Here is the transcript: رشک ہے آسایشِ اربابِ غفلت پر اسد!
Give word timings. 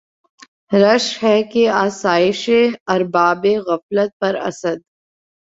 رشک 0.73 1.23
ہے 1.23 1.35
آسایشِ 1.83 2.43
اربابِ 2.87 3.43
غفلت 3.67 4.11
پر 4.19 4.33
اسد! 4.49 4.79